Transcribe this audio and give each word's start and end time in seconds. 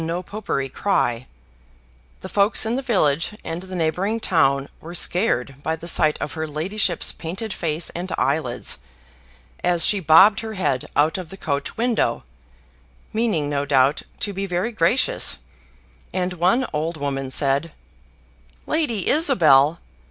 But 0.03 0.07
'twas 0.07 0.17
in 0.17 0.17
the 0.17 0.23
height 0.23 0.25
of 0.25 0.31
the 0.31 0.39
No 0.39 0.41
Popery 0.41 0.69
cry; 0.69 1.27
the 2.21 2.29
folks 2.29 2.65
in 2.65 2.75
the 2.75 2.81
village 2.81 3.37
and 3.43 3.61
the 3.61 3.75
neighboring 3.75 4.19
town 4.19 4.67
were 4.79 4.95
scared 4.95 5.57
by 5.61 5.75
the 5.75 5.87
sight 5.87 6.17
of 6.19 6.33
her 6.33 6.47
ladyship's 6.47 7.11
painted 7.11 7.53
face 7.53 7.91
and 7.91 8.11
eyelids, 8.17 8.79
as 9.63 9.85
she 9.85 9.99
bobbed 9.99 10.39
her 10.39 10.55
head 10.55 10.87
out 10.95 11.19
of 11.19 11.29
the 11.29 11.37
coach 11.37 11.77
window, 11.77 12.23
meaning, 13.13 13.47
no 13.47 13.63
doubt, 13.63 14.01
to 14.21 14.33
be 14.33 14.47
very 14.47 14.71
gracious; 14.71 15.37
and 16.11 16.33
one 16.33 16.65
old 16.73 16.97
woman 16.97 17.29
said, 17.29 17.71
"Lady 18.65 19.07
Isabel! 19.07 19.79